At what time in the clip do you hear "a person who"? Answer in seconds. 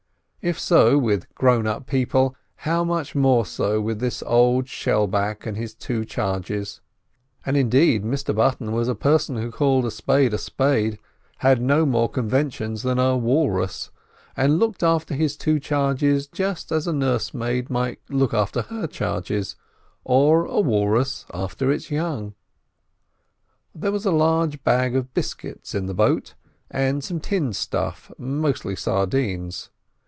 8.87-9.51